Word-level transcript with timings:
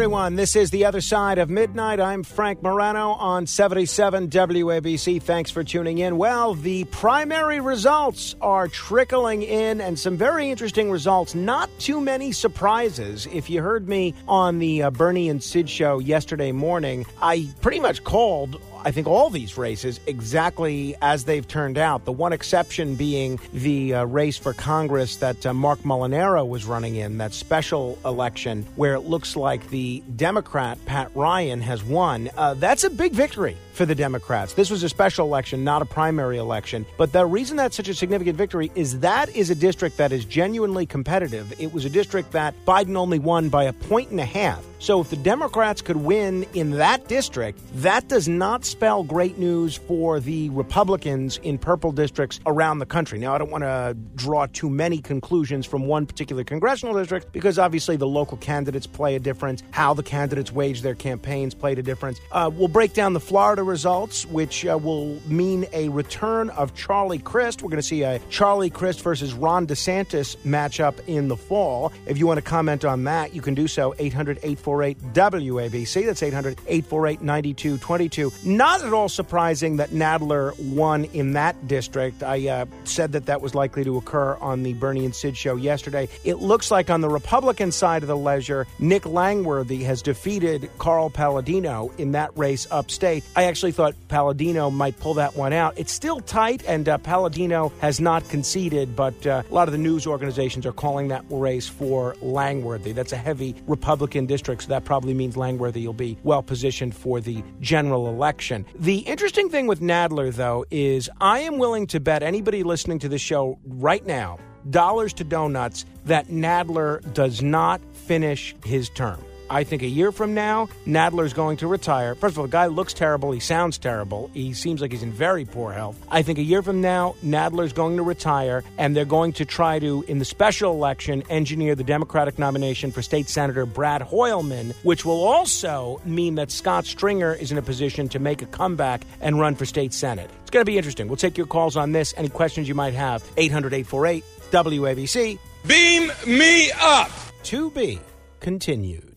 everyone. 0.00 0.34
This 0.34 0.56
is 0.56 0.70
The 0.70 0.86
Other 0.86 1.02
Side 1.02 1.36
of 1.36 1.50
Midnight. 1.50 2.00
I'm 2.00 2.22
Frank 2.22 2.62
Morano 2.62 3.10
on 3.10 3.46
77 3.46 4.30
WABC. 4.30 5.22
Thanks 5.22 5.50
for 5.50 5.62
tuning 5.62 5.98
in. 5.98 6.16
Well, 6.16 6.54
the 6.54 6.84
primary 6.84 7.60
results 7.60 8.34
are 8.40 8.66
trickling 8.66 9.42
in, 9.42 9.82
and 9.82 9.98
some 9.98 10.16
very 10.16 10.48
interesting 10.48 10.90
results. 10.90 11.34
Not 11.34 11.68
too 11.78 12.00
many 12.00 12.32
surprises. 12.32 13.28
If 13.30 13.50
you 13.50 13.60
heard 13.60 13.90
me 13.90 14.14
on 14.26 14.58
the 14.58 14.84
uh, 14.84 14.90
Bernie 14.90 15.28
and 15.28 15.42
Sid 15.42 15.68
show 15.68 15.98
yesterday 15.98 16.50
morning, 16.50 17.04
I 17.20 17.46
pretty 17.60 17.80
much 17.80 18.02
called 18.02 18.58
I 18.84 18.90
think 18.90 19.06
all 19.06 19.30
these 19.30 19.58
races 19.58 20.00
exactly 20.06 20.96
as 21.02 21.24
they've 21.24 21.46
turned 21.46 21.78
out. 21.78 22.04
The 22.04 22.12
one 22.12 22.32
exception 22.32 22.94
being 22.94 23.38
the 23.52 23.94
uh, 23.94 24.04
race 24.04 24.38
for 24.38 24.52
Congress 24.52 25.16
that 25.16 25.44
uh, 25.44 25.52
Marc 25.52 25.80
Molinaro 25.80 26.48
was 26.48 26.64
running 26.64 26.96
in, 26.96 27.18
that 27.18 27.32
special 27.32 27.98
election 28.04 28.66
where 28.76 28.94
it 28.94 29.00
looks 29.00 29.36
like 29.36 29.68
the 29.70 30.02
Democrat 30.16 30.78
Pat 30.86 31.10
Ryan 31.14 31.60
has 31.60 31.84
won. 31.84 32.30
Uh, 32.36 32.54
that's 32.54 32.84
a 32.84 32.90
big 32.90 33.12
victory 33.12 33.56
for 33.72 33.86
the 33.86 33.94
Democrats. 33.94 34.54
This 34.54 34.70
was 34.70 34.82
a 34.82 34.88
special 34.88 35.26
election, 35.26 35.64
not 35.64 35.82
a 35.82 35.86
primary 35.86 36.38
election. 36.38 36.86
But 36.96 37.12
the 37.12 37.26
reason 37.26 37.56
that's 37.56 37.76
such 37.76 37.88
a 37.88 37.94
significant 37.94 38.36
victory 38.36 38.70
is 38.74 39.00
that 39.00 39.34
is 39.34 39.50
a 39.50 39.54
district 39.54 39.96
that 39.98 40.12
is 40.12 40.24
genuinely 40.24 40.86
competitive. 40.86 41.52
It 41.58 41.72
was 41.72 41.84
a 41.84 41.90
district 41.90 42.32
that 42.32 42.54
Biden 42.66 42.96
only 42.96 43.18
won 43.18 43.48
by 43.48 43.64
a 43.64 43.72
point 43.72 44.10
and 44.10 44.20
a 44.20 44.24
half. 44.24 44.64
So 44.80 44.98
if 45.02 45.10
the 45.10 45.16
Democrats 45.16 45.82
could 45.82 45.98
win 45.98 46.46
in 46.54 46.70
that 46.70 47.06
district, 47.06 47.60
that 47.82 48.08
does 48.08 48.28
not 48.28 48.64
spell 48.64 49.02
great 49.02 49.36
news 49.36 49.76
for 49.76 50.20
the 50.20 50.48
Republicans 50.48 51.36
in 51.42 51.58
purple 51.58 51.92
districts 51.92 52.40
around 52.46 52.78
the 52.78 52.86
country. 52.86 53.18
Now, 53.18 53.34
I 53.34 53.38
don't 53.38 53.50
want 53.50 53.62
to 53.62 53.94
draw 54.14 54.46
too 54.46 54.70
many 54.70 55.02
conclusions 55.02 55.66
from 55.66 55.86
one 55.86 56.06
particular 56.06 56.44
congressional 56.44 56.94
district 56.94 57.30
because 57.30 57.58
obviously 57.58 57.96
the 57.96 58.06
local 58.06 58.38
candidates 58.38 58.86
play 58.86 59.16
a 59.16 59.18
difference. 59.20 59.62
How 59.70 59.92
the 59.92 60.02
candidates 60.02 60.50
wage 60.50 60.80
their 60.80 60.94
campaigns 60.94 61.54
played 61.54 61.78
a 61.78 61.82
difference. 61.82 62.18
Uh, 62.32 62.50
we'll 62.50 62.68
break 62.68 62.94
down 62.94 63.12
the 63.12 63.20
Florida 63.20 63.62
results, 63.62 64.24
which 64.24 64.64
uh, 64.64 64.78
will 64.78 65.20
mean 65.26 65.66
a 65.74 65.90
return 65.90 66.48
of 66.50 66.74
Charlie 66.74 67.18
Crist. 67.18 67.62
We're 67.62 67.68
going 67.68 67.82
to 67.82 67.86
see 67.86 68.02
a 68.02 68.18
Charlie 68.30 68.70
Crist 68.70 69.02
versus 69.02 69.34
Ron 69.34 69.66
DeSantis 69.66 70.38
matchup 70.38 71.06
in 71.06 71.28
the 71.28 71.36
fall. 71.36 71.92
If 72.06 72.16
you 72.16 72.26
want 72.26 72.38
to 72.38 72.42
comment 72.42 72.86
on 72.86 73.04
that, 73.04 73.34
you 73.34 73.42
can 73.42 73.52
do 73.54 73.68
so 73.68 73.94
800 73.98 74.38
848 74.70 75.12
WABC. 75.14 76.06
That's 76.06 76.22
800 76.22 76.58
848 76.66 77.22
9222. 77.22 78.32
Not 78.44 78.82
at 78.82 78.92
all 78.92 79.08
surprising 79.08 79.76
that 79.76 79.90
Nadler 79.90 80.58
won 80.72 81.04
in 81.06 81.32
that 81.32 81.66
district. 81.66 82.22
I 82.22 82.48
uh, 82.48 82.66
said 82.84 83.12
that 83.12 83.26
that 83.26 83.40
was 83.40 83.54
likely 83.54 83.84
to 83.84 83.96
occur 83.96 84.36
on 84.36 84.62
the 84.62 84.74
Bernie 84.74 85.04
and 85.04 85.14
Sid 85.14 85.36
show 85.36 85.56
yesterday. 85.56 86.08
It 86.24 86.36
looks 86.36 86.70
like 86.70 86.90
on 86.90 87.00
the 87.00 87.08
Republican 87.08 87.72
side 87.72 88.02
of 88.02 88.08
the 88.08 88.16
ledger, 88.16 88.66
Nick 88.78 89.06
Langworthy 89.06 89.82
has 89.84 90.02
defeated 90.02 90.70
Carl 90.78 91.10
Paladino 91.10 91.92
in 91.98 92.12
that 92.12 92.36
race 92.36 92.66
upstate. 92.70 93.24
I 93.36 93.44
actually 93.44 93.72
thought 93.72 93.94
Paladino 94.08 94.70
might 94.70 94.98
pull 95.00 95.14
that 95.14 95.36
one 95.36 95.52
out. 95.52 95.78
It's 95.78 95.92
still 95.92 96.20
tight, 96.20 96.62
and 96.66 96.88
uh, 96.88 96.98
Paladino 96.98 97.72
has 97.80 98.00
not 98.00 98.28
conceded, 98.28 98.94
but 98.94 99.26
uh, 99.26 99.42
a 99.48 99.54
lot 99.54 99.68
of 99.68 99.72
the 99.72 99.78
news 99.78 100.06
organizations 100.06 100.66
are 100.66 100.72
calling 100.72 101.08
that 101.08 101.24
race 101.30 101.68
for 101.68 102.16
Langworthy. 102.20 102.92
That's 102.92 103.12
a 103.12 103.16
heavy 103.16 103.54
Republican 103.66 104.26
district, 104.26 104.59
so 104.60 104.68
that 104.68 104.84
probably 104.84 105.14
means 105.14 105.36
Langworthy 105.36 105.86
will 105.86 105.94
be 105.94 106.18
well 106.22 106.42
positioned 106.42 106.94
for 106.94 107.20
the 107.20 107.42
general 107.60 108.08
election. 108.08 108.66
The 108.74 108.98
interesting 108.98 109.48
thing 109.50 109.66
with 109.66 109.80
Nadler, 109.80 110.32
though, 110.32 110.64
is 110.70 111.10
I 111.20 111.40
am 111.40 111.58
willing 111.58 111.86
to 111.88 112.00
bet 112.00 112.22
anybody 112.22 112.62
listening 112.62 112.98
to 113.00 113.08
this 113.08 113.22
show 113.22 113.58
right 113.66 114.04
now, 114.06 114.38
dollars 114.68 115.12
to 115.14 115.24
donuts, 115.24 115.84
that 116.04 116.28
Nadler 116.28 117.00
does 117.14 117.42
not 117.42 117.80
finish 117.94 118.54
his 118.64 118.88
term. 118.90 119.20
I 119.50 119.64
think 119.64 119.82
a 119.82 119.88
year 119.88 120.12
from 120.12 120.32
now, 120.32 120.68
Nadler's 120.86 121.32
going 121.32 121.56
to 121.58 121.66
retire. 121.66 122.14
First 122.14 122.34
of 122.34 122.38
all, 122.38 122.46
the 122.46 122.52
guy 122.52 122.66
looks 122.66 122.94
terrible. 122.94 123.32
He 123.32 123.40
sounds 123.40 123.78
terrible. 123.78 124.30
He 124.32 124.52
seems 124.52 124.80
like 124.80 124.92
he's 124.92 125.02
in 125.02 125.10
very 125.10 125.44
poor 125.44 125.72
health. 125.72 126.00
I 126.08 126.22
think 126.22 126.38
a 126.38 126.42
year 126.42 126.62
from 126.62 126.80
now, 126.80 127.16
Nadler's 127.24 127.72
going 127.72 127.96
to 127.96 128.04
retire, 128.04 128.62
and 128.78 128.96
they're 128.96 129.04
going 129.04 129.32
to 129.34 129.44
try 129.44 129.80
to, 129.80 130.04
in 130.06 130.20
the 130.20 130.24
special 130.24 130.72
election, 130.72 131.24
engineer 131.28 131.74
the 131.74 131.82
Democratic 131.82 132.38
nomination 132.38 132.92
for 132.92 133.02
State 133.02 133.28
Senator 133.28 133.66
Brad 133.66 134.02
Hoylman, 134.02 134.72
which 134.84 135.04
will 135.04 135.24
also 135.24 136.00
mean 136.04 136.36
that 136.36 136.52
Scott 136.52 136.86
Stringer 136.86 137.34
is 137.34 137.50
in 137.50 137.58
a 137.58 137.62
position 137.62 138.08
to 138.10 138.20
make 138.20 138.42
a 138.42 138.46
comeback 138.46 139.02
and 139.20 139.40
run 139.40 139.56
for 139.56 139.66
state 139.66 139.92
Senate. 139.92 140.30
It's 140.42 140.50
going 140.50 140.62
to 140.62 140.70
be 140.70 140.78
interesting. 140.78 141.08
We'll 141.08 141.16
take 141.16 141.36
your 141.36 141.48
calls 141.48 141.76
on 141.76 141.90
this. 141.90 142.14
Any 142.16 142.28
questions 142.28 142.68
you 142.68 142.76
might 142.76 142.94
have, 142.94 143.24
800 143.36 143.74
848 143.74 144.24
WABC. 144.52 145.38
Beam 145.66 146.12
me 146.26 146.70
up. 146.72 147.10
To 147.44 147.70
be 147.70 147.98
continued. 148.40 149.09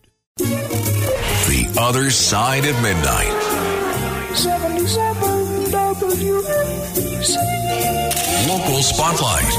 The 1.54 1.70
Other 1.78 2.10
Side 2.10 2.66
of 2.66 2.74
Midnight. 2.82 3.30
77 4.34 5.70
WABC. 5.70 7.36
Local 8.48 8.82
Spotlight. 8.82 9.54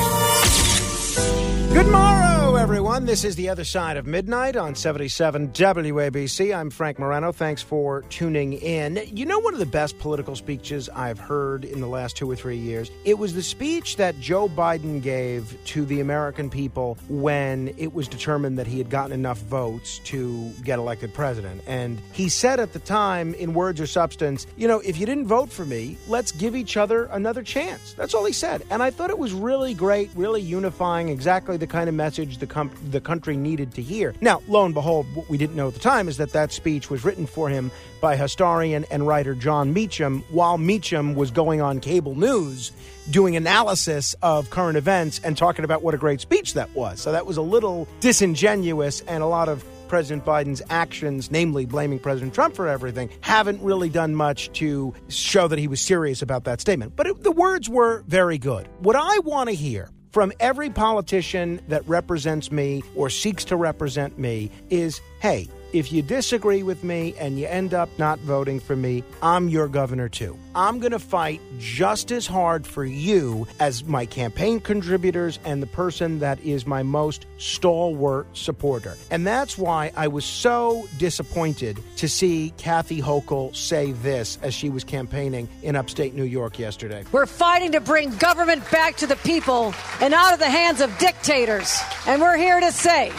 Good 1.72 1.88
morrow, 1.88 2.35
everyone. 2.66 3.06
This 3.06 3.24
is 3.24 3.36
the 3.36 3.48
other 3.48 3.64
side 3.64 3.96
of 3.96 4.08
midnight 4.08 4.56
on 4.56 4.74
77 4.74 5.50
WABC. 5.50 6.58
I'm 6.58 6.72
Frank 6.72 6.98
Morano. 6.98 7.32
Thanks 7.32 7.62
for 7.62 8.02
tuning 8.10 8.54
in. 8.54 9.00
You 9.06 9.28
know, 9.28 9.38
one 9.38 9.54
of 9.54 9.60
the 9.60 9.68
best 9.68 10.00
political 10.00 10.36
speeches 10.36 10.90
I've 10.90 11.20
heard 11.20 11.64
in 11.64 11.80
the 11.80 11.88
last 11.88 12.18
two 12.18 12.28
or 12.28 12.36
three 12.36 12.58
years? 12.58 12.90
It 13.04 13.20
was 13.20 13.36
the 13.36 13.44
speech 13.44 13.98
that 13.98 14.20
Joe 14.20 14.50
Biden 14.50 15.00
gave 15.00 15.56
to 15.66 15.86
the 15.86 16.00
American 16.00 16.50
people 16.50 16.98
when 17.08 17.72
it 17.78 17.94
was 17.94 18.08
determined 18.08 18.58
that 18.58 18.66
he 18.66 18.80
had 18.80 18.90
gotten 18.90 19.12
enough 19.12 19.38
votes 19.42 20.00
to 20.06 20.50
get 20.64 20.80
elected 20.80 21.14
president. 21.14 21.62
And 21.68 22.02
he 22.14 22.30
said 22.30 22.60
at 22.60 22.74
the 22.74 22.80
time, 22.80 23.36
in 23.36 23.54
words 23.54 23.80
or 23.80 23.86
substance, 23.86 24.48
you 24.58 24.68
know, 24.68 24.80
if 24.80 24.98
you 24.98 25.06
didn't 25.06 25.28
vote 25.28 25.52
for 25.52 25.66
me, 25.66 25.98
let's 26.08 26.32
give 26.32 26.56
each 26.56 26.78
other 26.78 27.06
another 27.12 27.44
chance. 27.44 27.94
That's 27.94 28.16
all 28.16 28.26
he 28.26 28.34
said. 28.34 28.64
And 28.72 28.82
I 28.82 28.90
thought 28.90 29.12
it 29.12 29.20
was 29.20 29.34
really 29.34 29.76
great, 29.76 30.10
really 30.16 30.42
unifying, 30.42 31.10
exactly 31.10 31.58
the 31.58 31.68
kind 31.68 31.88
of 31.88 31.94
message 31.94 32.40
the, 32.40 32.55
com- 32.56 32.72
the 32.90 33.02
country 33.02 33.36
needed 33.36 33.74
to 33.74 33.82
hear. 33.82 34.16
Now, 34.22 34.42
lo 34.48 34.64
and 34.64 34.74
behold, 34.74 35.06
what 35.14 35.30
we 35.30 35.38
didn't 35.38 35.58
know 35.58 35.68
at 35.68 35.74
the 35.74 35.80
time 35.82 36.08
is 36.08 36.16
that 36.18 36.32
that 36.32 36.54
speech 36.54 36.90
was 36.90 37.04
written 37.04 37.28
for 37.28 37.50
him 37.50 37.70
by 38.00 38.16
historian 38.16 38.86
and 38.90 39.06
writer 39.06 39.36
Jon 39.36 39.74
Meacham 39.74 40.24
while 40.30 40.58
Meacham 40.58 41.16
was 41.16 41.32
going 41.32 41.62
on 41.62 41.82
cable 41.82 42.16
news 42.16 42.72
doing 43.12 43.36
analysis 43.36 44.16
of 44.22 44.50
current 44.50 44.78
events 44.78 45.20
and 45.20 45.38
talking 45.38 45.66
about 45.66 45.84
what 45.84 45.94
a 45.94 45.98
great 45.98 46.22
speech 46.22 46.54
that 46.54 46.74
was. 46.74 47.02
So 47.02 47.12
that 47.12 47.26
was 47.26 47.36
a 47.36 47.42
little 47.42 47.90
disingenuous 48.00 49.02
and 49.02 49.22
a 49.22 49.28
lot 49.28 49.50
of 49.50 49.64
President 49.90 50.26
Biden's 50.26 50.62
actions, 50.70 51.30
namely 51.30 51.66
blaming 51.66 52.00
President 52.00 52.34
Trump 52.34 52.56
for 52.56 52.68
everything, 52.68 53.10
haven't 53.22 53.62
really 53.62 53.90
done 53.90 54.16
much 54.16 54.52
to 54.54 54.94
show 55.10 55.48
that 55.48 55.60
he 55.60 55.68
was 55.68 55.82
serious 55.82 56.22
about 56.22 56.46
that 56.46 56.62
statement. 56.62 56.96
But 56.96 57.08
it, 57.08 57.22
the 57.22 57.32
words 57.32 57.70
were 57.70 58.04
very 58.08 58.38
good. 58.38 58.68
What 58.80 58.96
I 58.96 59.20
want 59.20 59.50
to 59.50 59.56
hear 59.56 59.90
from 60.16 60.32
every 60.40 60.70
politician 60.70 61.60
that 61.68 61.86
represents 61.90 62.50
me 62.50 62.82
or 62.96 63.10
seeks 63.10 63.44
to 63.44 63.58
represent 63.58 64.18
me 64.18 64.50
is 64.70 65.02
hey, 65.20 65.46
if 65.76 65.92
you 65.92 66.02
disagree 66.02 66.64
with 66.64 66.86
me 66.86 67.14
and 67.20 67.38
you 67.38 67.46
end 67.48 67.74
up 67.74 67.90
not 68.00 68.18
voting 68.20 68.62
for 68.62 68.78
me, 68.78 69.04
I'm 69.22 69.50
your 69.50 69.68
governor 69.68 70.08
too. 70.08 70.40
I'm 70.56 70.80
going 70.80 70.94
to 70.94 71.00
fight 71.00 71.42
just 71.60 72.14
as 72.14 72.26
hard 72.26 72.66
for 72.66 72.86
you 72.86 73.46
as 73.60 73.84
my 73.84 74.06
campaign 74.06 74.62
contributors 74.62 75.38
and 75.44 75.62
the 75.62 75.68
person 75.68 76.20
that 76.20 76.40
is 76.40 76.66
my 76.66 76.82
most 76.82 77.26
stalwart 77.38 78.26
supporter. 78.32 78.96
And 79.12 79.28
that's 79.28 79.58
why 79.58 79.92
I 79.98 80.08
was 80.08 80.24
so 80.24 80.88
disappointed 80.98 81.78
to 81.98 82.08
see 82.08 82.54
Kathy 82.56 83.02
Hochul 83.02 83.54
say 83.54 83.92
this 83.92 84.40
as 84.42 84.54
she 84.54 84.70
was 84.70 84.86
campaigning 84.86 85.50
in 85.62 85.76
upstate 85.76 86.14
New 86.14 86.24
York 86.24 86.58
yesterday. 86.58 87.04
We're 87.12 87.26
fighting 87.26 87.74
to 87.74 87.82
bring 87.82 88.16
government 88.16 88.64
back 88.72 88.96
to 88.98 89.08
the 89.08 89.18
people 89.18 89.74
and 90.00 90.14
out 90.14 90.32
of 90.32 90.40
the 90.40 90.50
hands 90.50 90.80
of 90.80 90.98
dictators. 91.00 91.78
And 92.08 92.22
we're 92.22 92.38
here 92.38 92.62
to 92.62 92.72
say 92.72 93.12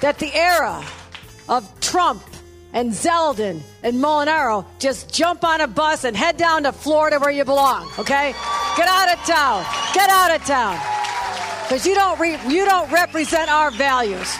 that 0.00 0.18
the 0.18 0.34
era 0.34 0.84
of 1.48 1.68
Trump 1.80 2.22
and 2.72 2.90
Zeldin 2.90 3.60
and 3.82 3.96
Molinaro 3.96 4.66
just 4.78 5.12
jump 5.12 5.44
on 5.44 5.60
a 5.60 5.68
bus 5.68 6.04
and 6.04 6.16
head 6.16 6.36
down 6.36 6.64
to 6.64 6.72
Florida 6.72 7.18
where 7.18 7.30
you 7.30 7.44
belong, 7.44 7.90
okay? 7.98 8.34
Get 8.76 8.88
out 8.88 9.12
of 9.12 9.24
town. 9.24 9.64
Get 9.94 10.10
out 10.10 10.34
of 10.34 10.44
town. 10.44 10.78
Because 11.62 11.86
you 11.86 11.94
don't 11.94 12.18
re- 12.18 12.38
you 12.48 12.64
don't 12.64 12.90
represent 12.90 13.50
our 13.50 13.70
values. 13.70 14.36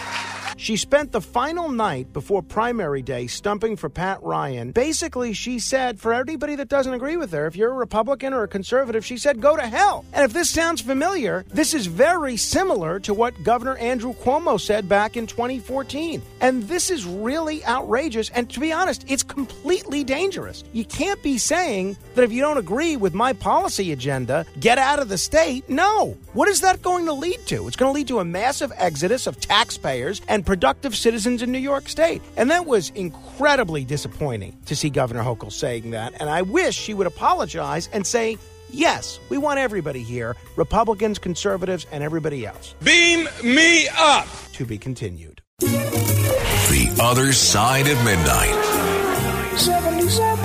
She 0.65 0.79
spent 0.79 1.13
the 1.13 1.21
final 1.21 1.71
night 1.71 2.15
before 2.15 2.43
primary 2.43 3.03
day 3.03 3.27
stumping 3.27 3.77
for 3.77 3.91
Pat 3.91 4.23
Ryan. 4.23 4.73
Basically, 4.73 5.35
she 5.35 5.59
said 5.59 6.01
for 6.01 6.15
anybody 6.15 6.57
that 6.57 6.71
doesn't 6.71 6.95
agree 6.95 7.19
with 7.19 7.33
her, 7.33 7.47
if 7.47 7.55
you're 7.55 7.71
a 7.71 7.75
Republican 7.75 8.33
or 8.33 8.45
a 8.45 8.49
conservative, 8.49 9.05
she 9.05 9.19
said 9.19 9.43
go 9.43 9.57
to 9.57 9.67
hell. 9.67 10.07
And 10.15 10.25
if 10.25 10.33
this 10.33 10.49
sounds 10.49 10.81
familiar, 10.81 11.45
this 11.53 11.75
is 11.75 11.85
very 11.85 12.39
similar 12.39 12.99
to 13.01 13.13
what 13.13 13.43
Governor 13.43 13.77
Andrew 13.77 14.15
Cuomo 14.15 14.59
said 14.59 14.89
back 14.89 15.19
in 15.19 15.27
2014. 15.27 16.23
And 16.41 16.63
this 16.63 16.89
is 16.89 17.05
really 17.05 17.63
outrageous. 17.67 18.31
And 18.31 18.49
to 18.49 18.59
be 18.59 18.73
honest, 18.73 19.05
it's 19.07 19.23
completely 19.23 20.03
dangerous. 20.03 20.65
You 20.73 20.87
can't 20.87 21.23
be 21.23 21.37
saying 21.37 21.99
that 22.15 22.25
if 22.25 22.33
you 22.33 22.41
don't 22.41 22.57
agree 22.57 22.97
with 22.97 23.13
my 23.13 23.35
policy 23.35 23.93
agenda, 23.93 24.47
get 24.61 24.79
out 24.79 24.99
of 24.99 25.11
the 25.11 25.19
state. 25.19 25.69
No. 25.69 26.17
What 26.33 26.49
is 26.49 26.63
that 26.63 26.81
going 26.81 27.05
to 27.05 27.13
lead 27.13 27.47
to? 27.49 27.69
It's 27.69 27.77
going 27.77 27.91
to 27.91 27.95
lead 27.95 28.09
to 28.09 28.21
a 28.21 28.25
massive 28.25 28.73
exodus 28.77 29.27
of 29.27 29.39
taxpayers 29.39 30.23
and 30.27 30.47
productive 30.55 30.95
citizens 30.95 31.43
in 31.43 31.51
New 31.51 31.59
York 31.59 31.89
State. 31.89 32.23
And 32.37 32.49
that 32.53 32.65
was 32.65 32.91
incredibly 32.91 33.85
disappointing 33.85 34.57
to 34.67 34.77
see 34.77 34.89
Governor 34.89 35.25
Hochul 35.25 35.51
saying 35.51 35.91
that. 35.91 36.15
And 36.21 36.31
I 36.31 36.43
wish 36.43 36.77
she 36.77 36.95
would 36.95 37.09
apologize 37.09 37.89
and 37.93 38.07
say, 38.07 38.39
Yes, 38.71 39.19
we 39.31 39.39
want 39.39 39.59
everybody 39.59 40.05
here 40.05 40.37
Republicans, 40.55 41.19
conservatives, 41.19 41.89
and 41.91 42.05
everybody 42.05 42.47
else. 42.47 42.77
Beam 42.85 43.29
me 43.43 43.89
up. 43.99 44.29
To 44.53 44.65
be 44.65 44.79
continued. 44.79 45.43
The 45.59 46.97
Other 47.03 47.33
Side 47.33 47.89
of 47.89 47.99
Midnight. 48.05 49.59
77 49.59 50.39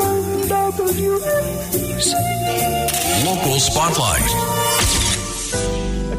WABC. 0.49 2.15
Local 3.25 3.59
Spotlight. 3.59 4.58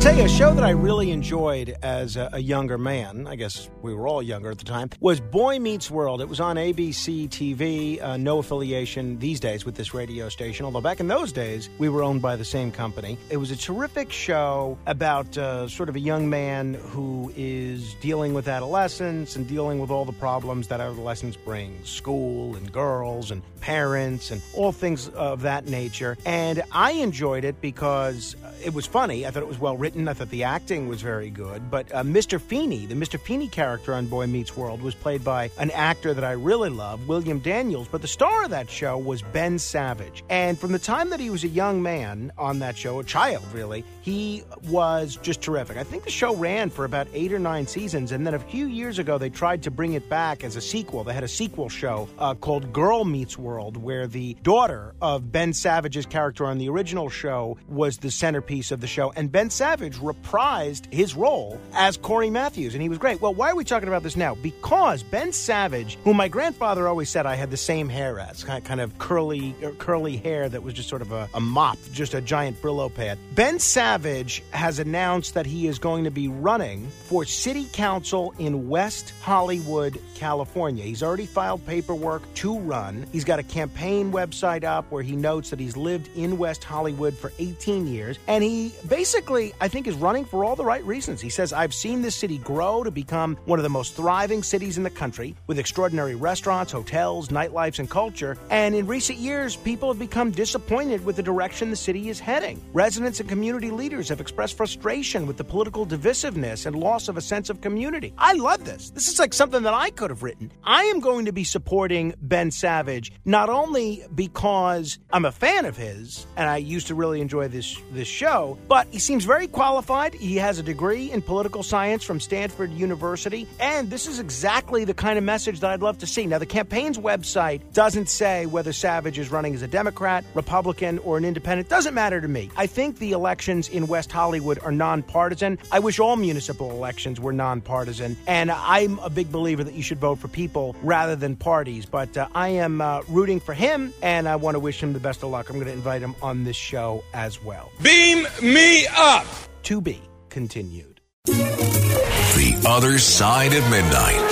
Tell 0.00 0.16
you, 0.16 0.24
a 0.24 0.28
show 0.30 0.54
that 0.54 0.64
I 0.64 0.70
really 0.70 1.10
enjoyed 1.10 1.76
as 1.82 2.16
a, 2.16 2.30
a, 2.32 2.38
younger 2.38 2.78
man, 2.78 3.26
I 3.26 3.36
guess 3.36 3.68
we 3.82 3.92
were 3.92 4.08
all 4.08 4.22
younger 4.22 4.50
at 4.50 4.56
the 4.56 4.64
time, 4.64 4.88
was 4.98 5.20
Boy 5.20 5.58
Meets 5.58 5.90
World. 5.90 6.22
It 6.22 6.28
was 6.28 6.40
on 6.40 6.56
ABC 6.56 7.28
TV, 7.28 8.02
uh, 8.02 8.16
no 8.16 8.38
affiliation 8.38 9.18
these 9.18 9.40
days 9.40 9.66
with 9.66 9.74
this 9.74 9.92
radio 9.92 10.30
station, 10.30 10.64
although 10.64 10.80
back 10.80 11.00
in 11.00 11.08
those 11.08 11.32
days, 11.32 11.68
we 11.76 11.90
were 11.90 12.02
owned 12.02 12.22
by 12.22 12.34
the 12.34 12.46
same 12.46 12.72
company. 12.72 13.18
It 13.28 13.36
was 13.36 13.50
a 13.50 13.56
terrific 13.56 14.10
show 14.10 14.78
about 14.86 15.36
uh, 15.36 15.68
sort 15.68 15.90
of 15.90 15.96
a 15.96 16.00
young 16.00 16.30
man 16.30 16.72
who 16.72 17.30
is 17.36 17.92
dealing 17.96 18.32
with 18.32 18.48
adolescence 18.48 19.36
and 19.36 19.46
dealing 19.46 19.80
with 19.80 19.90
all 19.90 20.06
the 20.06 20.12
problems 20.12 20.68
that 20.68 20.80
adolescence 20.80 21.36
brings 21.36 21.90
school 21.90 22.56
and 22.56 22.72
girls 22.72 23.30
and 23.30 23.42
parents 23.60 24.30
and 24.30 24.40
all 24.54 24.72
things 24.72 25.10
of 25.10 25.42
that 25.42 25.68
nature. 25.68 26.16
And 26.24 26.62
I 26.72 26.92
enjoyed 26.92 27.44
it 27.44 27.60
because 27.60 28.34
it 28.62 28.74
was 28.74 28.86
funny. 28.86 29.26
I 29.26 29.30
thought 29.30 29.42
it 29.42 29.48
was 29.48 29.58
well 29.58 29.76
written. 29.76 30.08
I 30.08 30.12
thought 30.12 30.30
the 30.30 30.44
acting 30.44 30.88
was 30.88 31.02
very 31.02 31.30
good. 31.30 31.70
But 31.70 31.92
uh, 31.94 32.02
Mr. 32.02 32.40
Feeney, 32.40 32.86
the 32.86 32.94
Mr. 32.94 33.18
Feeney 33.18 33.48
character 33.48 33.94
on 33.94 34.06
Boy 34.06 34.26
Meets 34.26 34.56
World, 34.56 34.82
was 34.82 34.94
played 34.94 35.24
by 35.24 35.50
an 35.58 35.70
actor 35.70 36.14
that 36.14 36.24
I 36.24 36.32
really 36.32 36.70
love, 36.70 37.08
William 37.08 37.38
Daniels. 37.38 37.88
But 37.88 38.02
the 38.02 38.08
star 38.08 38.44
of 38.44 38.50
that 38.50 38.70
show 38.70 38.98
was 38.98 39.22
Ben 39.22 39.58
Savage. 39.58 40.24
And 40.28 40.58
from 40.58 40.72
the 40.72 40.78
time 40.78 41.10
that 41.10 41.20
he 41.20 41.30
was 41.30 41.44
a 41.44 41.48
young 41.48 41.82
man 41.82 42.32
on 42.36 42.58
that 42.60 42.76
show, 42.76 43.00
a 43.00 43.04
child 43.04 43.44
really, 43.52 43.84
he 44.02 44.42
was 44.68 45.18
just 45.22 45.40
terrific. 45.40 45.76
I 45.76 45.84
think 45.84 46.04
the 46.04 46.10
show 46.10 46.34
ran 46.34 46.70
for 46.70 46.84
about 46.84 47.08
eight 47.12 47.32
or 47.32 47.38
nine 47.38 47.66
seasons. 47.66 48.12
And 48.12 48.26
then 48.26 48.34
a 48.34 48.38
few 48.38 48.66
years 48.66 48.98
ago, 48.98 49.18
they 49.18 49.30
tried 49.30 49.62
to 49.64 49.70
bring 49.70 49.94
it 49.94 50.08
back 50.08 50.44
as 50.44 50.56
a 50.56 50.60
sequel. 50.60 51.04
They 51.04 51.14
had 51.14 51.24
a 51.24 51.28
sequel 51.28 51.68
show 51.68 52.08
uh, 52.18 52.34
called 52.34 52.72
Girl 52.72 53.04
Meets 53.04 53.38
World, 53.38 53.76
where 53.76 54.06
the 54.06 54.34
daughter 54.42 54.94
of 55.00 55.32
Ben 55.32 55.52
Savage's 55.52 56.06
character 56.06 56.46
on 56.46 56.58
the 56.58 56.68
original 56.68 57.08
show 57.08 57.58
was 57.68 57.98
the 57.98 58.10
centerpiece 58.10 58.49
of 58.50 58.80
the 58.80 58.86
show. 58.86 59.12
And 59.14 59.30
Ben 59.30 59.48
Savage 59.48 59.96
reprised 59.98 60.92
his 60.92 61.14
role 61.14 61.60
as 61.72 61.96
Cory 61.96 62.30
Matthews, 62.30 62.74
and 62.74 62.82
he 62.82 62.88
was 62.88 62.98
great. 62.98 63.20
Well, 63.20 63.32
why 63.32 63.50
are 63.50 63.54
we 63.54 63.62
talking 63.62 63.88
about 63.88 64.02
this 64.02 64.16
now? 64.16 64.34
Because 64.34 65.04
Ben 65.04 65.32
Savage, 65.32 65.96
who 66.02 66.12
my 66.12 66.26
grandfather 66.26 66.88
always 66.88 67.08
said 67.08 67.26
I 67.26 67.36
had 67.36 67.52
the 67.52 67.56
same 67.56 67.88
hair 67.88 68.18
as, 68.18 68.42
kind 68.42 68.80
of 68.80 68.98
curly, 68.98 69.54
er, 69.62 69.70
curly 69.78 70.16
hair 70.16 70.48
that 70.48 70.64
was 70.64 70.74
just 70.74 70.88
sort 70.88 71.00
of 71.00 71.12
a, 71.12 71.28
a 71.32 71.40
mop, 71.40 71.78
just 71.92 72.14
a 72.14 72.20
giant 72.20 72.60
Brillo 72.60 72.92
pad. 72.92 73.18
Ben 73.36 73.60
Savage 73.60 74.42
has 74.50 74.80
announced 74.80 75.34
that 75.34 75.46
he 75.46 75.68
is 75.68 75.78
going 75.78 76.02
to 76.02 76.10
be 76.10 76.26
running 76.26 76.88
for 77.06 77.24
city 77.24 77.66
council 77.72 78.34
in 78.38 78.68
West 78.68 79.12
Hollywood, 79.22 80.00
California. 80.16 80.82
He's 80.82 81.04
already 81.04 81.26
filed 81.26 81.64
paperwork 81.66 82.22
to 82.34 82.58
run. 82.58 83.06
He's 83.12 83.24
got 83.24 83.38
a 83.38 83.44
campaign 83.44 84.10
website 84.10 84.64
up 84.64 84.90
where 84.90 85.04
he 85.04 85.14
notes 85.14 85.50
that 85.50 85.60
he's 85.60 85.76
lived 85.76 86.10
in 86.16 86.36
West 86.36 86.64
Hollywood 86.64 87.16
for 87.16 87.32
18 87.38 87.86
years, 87.86 88.18
and 88.26 88.39
he 88.42 88.72
basically, 88.88 89.52
I 89.60 89.68
think, 89.68 89.86
is 89.86 89.94
running 89.96 90.24
for 90.24 90.44
all 90.44 90.56
the 90.56 90.64
right 90.64 90.84
reasons. 90.84 91.20
He 91.20 91.30
says, 91.30 91.52
I've 91.52 91.74
seen 91.74 92.02
this 92.02 92.14
city 92.14 92.38
grow 92.38 92.84
to 92.84 92.90
become 92.90 93.36
one 93.44 93.58
of 93.58 93.62
the 93.62 93.68
most 93.68 93.96
thriving 93.96 94.42
cities 94.42 94.76
in 94.76 94.82
the 94.82 94.90
country 94.90 95.34
with 95.46 95.58
extraordinary 95.58 96.14
restaurants, 96.14 96.72
hotels, 96.72 97.28
nightlifes, 97.28 97.78
and 97.78 97.90
culture. 97.90 98.36
And 98.50 98.74
in 98.74 98.86
recent 98.86 99.18
years, 99.18 99.56
people 99.56 99.88
have 99.88 99.98
become 99.98 100.30
disappointed 100.30 101.04
with 101.04 101.16
the 101.16 101.22
direction 101.22 101.70
the 101.70 101.76
city 101.76 102.08
is 102.08 102.20
heading. 102.20 102.60
Residents 102.72 103.20
and 103.20 103.28
community 103.28 103.70
leaders 103.70 104.08
have 104.08 104.20
expressed 104.20 104.56
frustration 104.56 105.26
with 105.26 105.36
the 105.36 105.44
political 105.44 105.86
divisiveness 105.86 106.66
and 106.66 106.76
loss 106.76 107.08
of 107.08 107.16
a 107.16 107.20
sense 107.20 107.50
of 107.50 107.60
community. 107.60 108.14
I 108.18 108.34
love 108.34 108.64
this. 108.64 108.90
This 108.90 109.08
is 109.08 109.18
like 109.18 109.34
something 109.34 109.62
that 109.62 109.74
I 109.74 109.90
could 109.90 110.10
have 110.10 110.22
written. 110.22 110.52
I 110.64 110.84
am 110.84 111.00
going 111.00 111.24
to 111.26 111.32
be 111.32 111.44
supporting 111.44 112.14
Ben 112.20 112.50
Savage 112.50 113.12
not 113.24 113.48
only 113.48 114.04
because 114.14 114.98
I'm 115.12 115.24
a 115.24 115.32
fan 115.32 115.64
of 115.64 115.76
his 115.76 116.26
and 116.36 116.48
I 116.48 116.58
used 116.58 116.86
to 116.88 116.94
really 116.94 117.20
enjoy 117.20 117.48
this 117.48 117.76
this 117.92 118.08
show, 118.08 118.29
but 118.68 118.86
he 118.90 118.98
seems 118.98 119.24
very 119.24 119.46
qualified. 119.46 120.14
He 120.14 120.36
has 120.36 120.58
a 120.58 120.62
degree 120.62 121.10
in 121.10 121.20
political 121.20 121.62
science 121.62 122.04
from 122.04 122.20
Stanford 122.20 122.70
University, 122.70 123.48
and 123.58 123.90
this 123.90 124.06
is 124.06 124.18
exactly 124.18 124.84
the 124.84 124.94
kind 124.94 125.18
of 125.18 125.24
message 125.24 125.60
that 125.60 125.70
I'd 125.70 125.82
love 125.82 125.98
to 125.98 126.06
see. 126.06 126.26
Now, 126.26 126.38
the 126.38 126.46
campaign's 126.46 126.98
website 126.98 127.60
doesn't 127.72 128.08
say 128.08 128.46
whether 128.46 128.72
Savage 128.72 129.18
is 129.18 129.30
running 129.30 129.54
as 129.54 129.62
a 129.62 129.68
Democrat, 129.68 130.24
Republican, 130.34 130.98
or 131.00 131.18
an 131.18 131.24
independent. 131.24 131.68
Doesn't 131.68 131.94
matter 131.94 132.20
to 132.20 132.28
me. 132.28 132.50
I 132.56 132.66
think 132.66 132.98
the 132.98 133.12
elections 133.12 133.68
in 133.68 133.86
West 133.86 134.12
Hollywood 134.12 134.58
are 134.62 134.72
nonpartisan. 134.72 135.58
I 135.72 135.80
wish 135.80 135.98
all 135.98 136.16
municipal 136.16 136.70
elections 136.70 137.18
were 137.18 137.32
nonpartisan, 137.32 138.16
and 138.26 138.50
I'm 138.50 138.98
a 139.00 139.10
big 139.10 139.32
believer 139.32 139.64
that 139.64 139.74
you 139.74 139.82
should 139.82 139.98
vote 139.98 140.18
for 140.18 140.28
people 140.28 140.76
rather 140.82 141.16
than 141.16 141.36
parties. 141.36 141.84
But 141.84 142.16
uh, 142.16 142.28
I 142.34 142.48
am 142.48 142.80
uh, 142.80 143.02
rooting 143.08 143.40
for 143.40 143.54
him, 143.54 143.92
and 144.02 144.28
I 144.28 144.36
want 144.36 144.54
to 144.54 144.60
wish 144.60 144.80
him 144.82 144.92
the 144.92 145.00
best 145.00 145.22
of 145.22 145.30
luck. 145.30 145.50
I'm 145.50 145.56
going 145.56 145.66
to 145.66 145.72
invite 145.72 146.02
him 146.02 146.14
on 146.22 146.44
this 146.44 146.56
show 146.56 147.02
as 147.12 147.42
well. 147.42 147.72
Beam 147.82 148.19
me 148.42 148.86
up. 148.96 149.26
To 149.64 149.80
be 149.80 150.00
continued. 150.28 151.00
The 151.26 152.62
Other 152.66 152.98
Side 152.98 153.52
of 153.54 153.68
Midnight. 153.70 154.30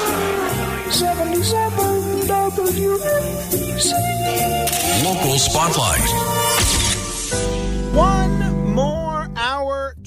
77 0.90 2.20
WABC. 2.28 3.92
Local 5.04 5.38
Spotlight. 5.38 6.08
One 7.94 8.30
more 8.30 8.37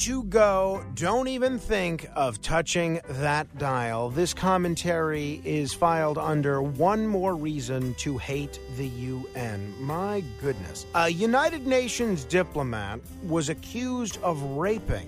to 0.02 0.24
go. 0.24 0.84
Don't 0.96 1.28
even 1.28 1.60
think 1.60 2.10
of 2.16 2.42
touching 2.42 3.00
that 3.08 3.56
dial. 3.60 4.10
This 4.10 4.34
commentary 4.34 5.40
is 5.46 5.76
filed 5.76 6.18
under 6.18 6.60
one 6.60 7.06
more 7.06 7.36
reason 7.36 7.94
to 7.96 8.18
hate 8.18 8.60
the 8.78 8.88
UN. 8.88 9.76
My 9.80 10.24
goodness. 10.42 10.88
A 10.96 11.10
United 11.10 11.68
Nations 11.68 12.24
diplomat 12.24 13.00
was 13.28 13.50
accused 13.50 14.18
of 14.24 14.42
raping 14.42 15.08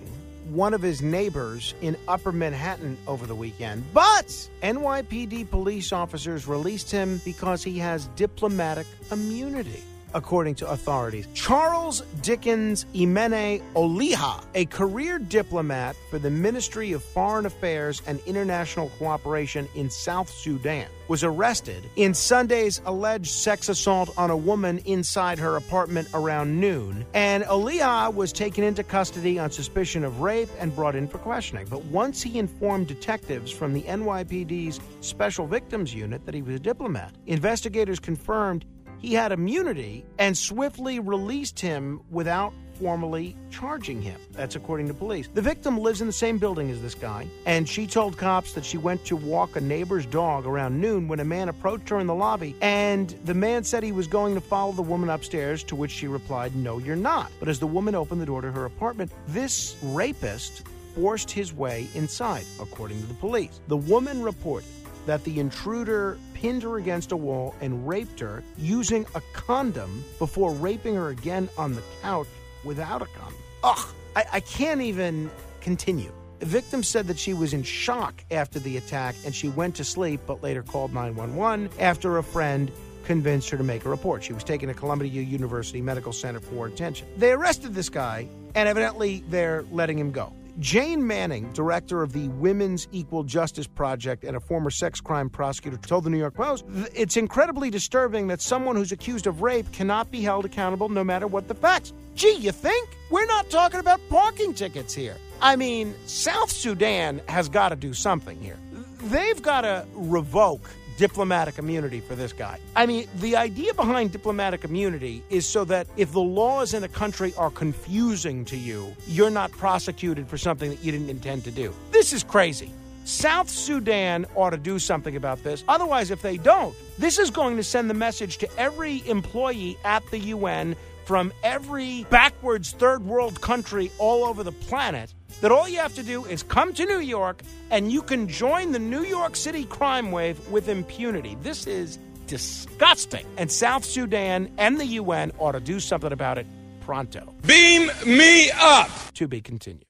one 0.49 0.75
of 0.75 0.83
his 0.83 1.01
neighbors 1.01 1.73
in 1.81 1.97
Upper 2.07 2.31
Manhattan 2.31 2.95
over 3.07 3.25
the 3.25 3.33
weekend. 3.33 3.83
But 3.95 4.27
NYPD 4.61 5.49
police 5.49 5.91
officers 5.91 6.45
released 6.45 6.91
him 6.91 7.19
because 7.25 7.63
he 7.63 7.79
has 7.79 8.09
diplomatic 8.15 8.85
immunity 9.11 9.81
according 10.13 10.55
to 10.55 10.69
authorities. 10.69 11.27
Charles 11.33 12.01
Dickens 12.21 12.85
Imene 12.93 13.61
Oliha, 13.75 14.43
a 14.55 14.65
career 14.65 15.19
diplomat 15.19 15.95
for 16.09 16.19
the 16.19 16.29
Ministry 16.29 16.91
of 16.93 17.03
Foreign 17.03 17.45
Affairs 17.45 18.01
and 18.07 18.19
International 18.25 18.89
Cooperation 18.99 19.67
in 19.75 19.89
South 19.89 20.29
Sudan, 20.29 20.87
was 21.07 21.23
arrested 21.23 21.83
in 21.95 22.13
Sunday's 22.13 22.81
alleged 22.85 23.31
sex 23.31 23.69
assault 23.69 24.09
on 24.17 24.29
a 24.29 24.37
woman 24.37 24.79
inside 24.79 25.37
her 25.39 25.57
apartment 25.57 26.07
around 26.13 26.59
noon. 26.59 27.05
And 27.13 27.43
Oliha 27.43 28.13
was 28.13 28.31
taken 28.31 28.63
into 28.63 28.83
custody 28.83 29.37
on 29.37 29.51
suspicion 29.51 30.03
of 30.03 30.21
rape 30.21 30.49
and 30.59 30.75
brought 30.75 30.95
in 30.95 31.07
for 31.07 31.17
questioning. 31.17 31.67
But 31.69 31.83
once 31.85 32.21
he 32.21 32.39
informed 32.39 32.87
detectives 32.87 33.51
from 33.51 33.73
the 33.73 33.81
NYPD's 33.83 34.79
Special 35.01 35.45
Victims 35.45 35.93
Unit 35.93 36.25
that 36.25 36.33
he 36.33 36.41
was 36.41 36.55
a 36.55 36.59
diplomat, 36.59 37.13
investigators 37.27 37.99
confirmed 37.99 38.65
he 39.03 39.13
had 39.13 39.33
immunity 39.33 40.05
and 40.17 40.35
swiftly 40.35 40.99
released 40.99 41.59
him 41.59 42.01
without 42.09 42.53
formally 42.79 43.35
charging 43.51 44.01
him. 44.01 44.19
That's 44.31 44.55
according 44.55 44.87
to 44.87 44.93
police. 44.93 45.27
The 45.33 45.41
victim 45.41 45.77
lives 45.77 46.01
in 46.01 46.07
the 46.07 46.13
same 46.13 46.37
building 46.37 46.71
as 46.71 46.81
this 46.81 46.95
guy, 46.95 47.27
and 47.45 47.67
she 47.67 47.85
told 47.85 48.17
cops 48.17 48.53
that 48.53 48.65
she 48.65 48.77
went 48.77 49.05
to 49.05 49.15
walk 49.15 49.57
a 49.57 49.61
neighbor's 49.61 50.05
dog 50.05 50.47
around 50.47 50.79
noon 50.79 51.07
when 51.07 51.19
a 51.19 51.25
man 51.25 51.49
approached 51.49 51.89
her 51.89 51.99
in 51.99 52.07
the 52.07 52.15
lobby, 52.15 52.55
and 52.61 53.09
the 53.25 53.33
man 53.33 53.63
said 53.63 53.83
he 53.83 53.91
was 53.91 54.07
going 54.07 54.33
to 54.35 54.41
follow 54.41 54.71
the 54.71 54.81
woman 54.81 55.09
upstairs, 55.09 55.63
to 55.65 55.75
which 55.75 55.91
she 55.91 56.07
replied, 56.07 56.55
No, 56.55 56.79
you're 56.79 56.95
not. 56.95 57.29
But 57.39 57.49
as 57.49 57.59
the 57.59 57.67
woman 57.67 57.95
opened 57.95 58.21
the 58.21 58.25
door 58.25 58.41
to 58.41 58.51
her 58.51 58.65
apartment, 58.65 59.11
this 59.27 59.75
rapist 59.83 60.63
forced 60.95 61.29
his 61.29 61.53
way 61.53 61.87
inside, 61.93 62.45
according 62.59 63.01
to 63.01 63.07
the 63.07 63.13
police. 63.15 63.59
The 63.67 63.77
woman 63.77 64.23
reported 64.23 64.69
that 65.05 65.23
the 65.25 65.39
intruder 65.39 66.17
pinned 66.43 66.61
her 66.61 66.75
against 66.75 67.13
a 67.13 67.15
wall 67.15 67.55
and 67.61 67.87
raped 67.87 68.19
her 68.19 68.43
using 68.57 69.05
a 69.15 69.21
condom 69.31 70.03
before 70.19 70.51
raping 70.51 70.93
her 70.93 71.07
again 71.07 71.47
on 71.57 71.73
the 71.73 71.81
couch 72.01 72.27
without 72.65 73.01
a 73.01 73.05
condom. 73.17 73.39
Ugh, 73.63 73.87
I, 74.17 74.25
I 74.33 74.39
can't 74.41 74.81
even 74.81 75.31
continue. 75.61 76.11
The 76.39 76.45
victim 76.45 76.83
said 76.83 77.07
that 77.07 77.17
she 77.17 77.33
was 77.33 77.53
in 77.53 77.63
shock 77.63 78.25
after 78.29 78.59
the 78.59 78.75
attack 78.75 79.15
and 79.25 79.33
she 79.33 79.47
went 79.47 79.75
to 79.75 79.85
sleep, 79.85 80.19
but 80.27 80.43
later 80.43 80.63
called 80.63 80.93
911 80.93 81.69
after 81.79 82.17
a 82.17 82.23
friend 82.23 82.69
convinced 83.05 83.49
her 83.49 83.57
to 83.57 83.63
make 83.63 83.85
a 83.85 83.89
report. 83.89 84.21
She 84.21 84.33
was 84.33 84.43
taken 84.43 84.67
to 84.67 84.73
Columbia 84.73 85.09
University 85.09 85.81
Medical 85.81 86.11
Center 86.11 86.41
for 86.41 86.67
attention. 86.67 87.07
They 87.15 87.31
arrested 87.31 87.73
this 87.73 87.87
guy, 87.87 88.27
and 88.53 88.67
evidently 88.67 89.23
they're 89.29 89.63
letting 89.71 89.97
him 89.97 90.11
go. 90.11 90.33
Jane 90.59 91.05
Manning, 91.05 91.51
director 91.53 92.03
of 92.03 92.13
the 92.13 92.27
Women's 92.29 92.87
Equal 92.91 93.23
Justice 93.23 93.65
Project 93.65 94.23
and 94.23 94.37
a 94.37 94.39
former 94.39 94.69
sex 94.69 95.01
crime 95.01 95.29
prosecutor, 95.29 95.77
told 95.77 96.03
the 96.03 96.09
New 96.09 96.17
York 96.17 96.35
Post 96.35 96.65
it's 96.93 97.17
incredibly 97.17 97.69
disturbing 97.69 98.27
that 98.27 98.39
someone 98.39 98.75
who's 98.75 98.91
accused 98.91 99.25
of 99.25 99.41
rape 99.41 99.71
cannot 99.71 100.11
be 100.11 100.21
held 100.21 100.45
accountable 100.45 100.89
no 100.89 101.03
matter 101.03 101.25
what 101.25 101.47
the 101.47 101.55
facts. 101.55 101.91
Gee, 102.15 102.35
you 102.35 102.51
think? 102.51 102.89
We're 103.09 103.25
not 103.25 103.49
talking 103.49 103.79
about 103.79 103.99
parking 104.09 104.53
tickets 104.53 104.93
here. 104.93 105.17
I 105.41 105.55
mean, 105.55 105.95
South 106.05 106.51
Sudan 106.51 107.21
has 107.27 107.49
got 107.49 107.69
to 107.69 107.75
do 107.75 107.93
something 107.93 108.39
here. 108.39 108.57
They've 109.05 109.41
got 109.41 109.61
to 109.61 109.85
revoke 109.95 110.69
diplomatic 111.03 111.59
immunity 111.59 111.99
for 111.99 112.15
this 112.15 112.31
guy. 112.31 112.57
I 112.77 112.85
mean, 112.85 113.09
the 113.17 113.35
idea 113.35 113.73
behind 113.73 114.13
diplomatic 114.13 114.63
immunity 114.63 115.21
is 115.29 115.45
so 115.45 115.65
that 115.65 115.85
if 115.97 116.13
the 116.13 116.21
laws 116.21 116.73
in 116.73 116.81
a 116.85 116.87
country 116.87 117.33
are 117.37 117.51
confusing 117.51 118.45
to 118.45 118.55
you, 118.55 118.95
you're 119.05 119.29
not 119.29 119.51
prosecuted 119.51 120.29
for 120.29 120.37
something 120.37 120.69
that 120.69 120.81
you 120.81 120.93
didn't 120.93 121.09
intend 121.09 121.43
to 121.43 121.51
do. 121.51 121.73
This 121.91 122.13
is 122.13 122.23
crazy. 122.23 122.71
South 123.03 123.49
Sudan 123.49 124.25
ought 124.35 124.51
to 124.51 124.57
do 124.57 124.79
something 124.79 125.17
about 125.17 125.43
this. 125.43 125.65
Otherwise, 125.67 126.09
if 126.09 126.21
they 126.21 126.37
don't, 126.37 126.73
this 126.97 127.19
is 127.19 127.29
going 127.29 127.57
to 127.57 127.63
send 127.63 127.89
the 127.89 127.93
message 127.93 128.37
to 128.37 128.47
every 128.57 129.05
employee 129.05 129.77
at 129.83 130.09
the 130.09 130.19
UN 130.19 130.73
from 131.03 131.33
every 131.43 132.05
backwards 132.11 132.71
third 132.71 133.03
world 133.03 133.41
country 133.41 133.91
all 133.97 134.23
over 134.23 134.41
the 134.41 134.53
planet 134.53 135.13
that 135.41 135.51
all 135.51 135.67
you 135.67 135.79
have 135.79 135.93
to 135.95 136.03
do 136.03 136.25
is 136.25 136.43
come 136.43 136.73
to 136.73 136.85
New 136.85 136.99
York 136.99 137.41
and 137.69 137.91
you 137.91 138.01
can 138.01 138.27
join 138.27 138.71
the 138.71 138.79
New 138.79 139.03
York 139.03 139.35
City 139.35 139.65
crime 139.65 140.11
wave 140.11 140.39
with 140.49 140.67
impunity. 140.67 141.37
This 141.41 141.67
is 141.67 141.97
disgusting. 142.27 143.25
And 143.37 143.51
South 143.51 143.85
Sudan 143.85 144.51
and 144.57 144.79
the 144.79 144.85
UN 144.85 145.31
ought 145.39 145.53
to 145.53 145.59
do 145.59 145.79
something 145.79 146.11
about 146.11 146.37
it 146.37 146.47
pronto. 146.81 147.33
Beam 147.45 147.89
me 148.05 148.51
up. 148.51 148.89
To 149.15 149.27
be 149.27 149.41
continued. 149.41 149.85